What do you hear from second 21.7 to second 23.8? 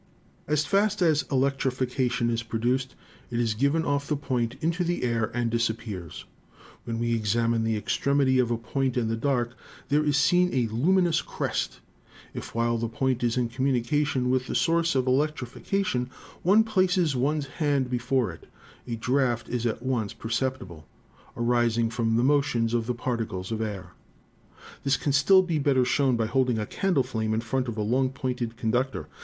from the motions of the particles of